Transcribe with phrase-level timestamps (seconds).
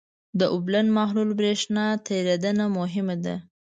[0.39, 3.35] د اوبلن محلول برېښنا تیریدنه مهمه ده.